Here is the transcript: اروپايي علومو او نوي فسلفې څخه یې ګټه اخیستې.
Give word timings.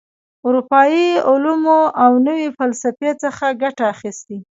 اروپايي 0.47 1.07
علومو 1.29 1.79
او 2.03 2.11
نوي 2.27 2.47
فسلفې 2.57 3.11
څخه 3.23 3.43
یې 3.51 3.57
ګټه 3.63 3.83
اخیستې. 3.93 4.37